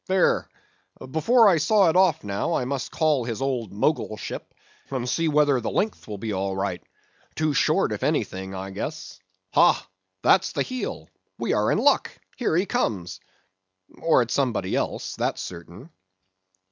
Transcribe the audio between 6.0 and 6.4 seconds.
will be